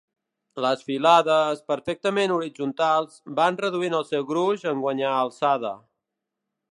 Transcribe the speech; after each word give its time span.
Les 0.65 0.79
filades, 0.85 1.59
perfectament 1.73 2.33
horitzontals, 2.37 3.19
van 3.41 3.61
reduint 3.65 3.99
el 4.01 4.07
seu 4.13 4.25
gruix 4.31 4.65
en 4.73 4.85
guanyar 4.87 5.13
alçada. 5.19 5.75